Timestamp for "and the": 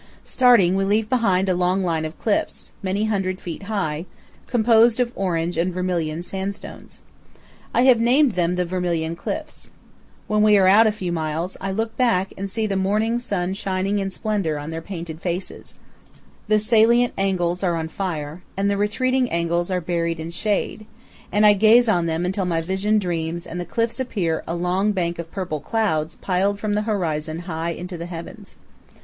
18.57-18.77, 23.45-23.65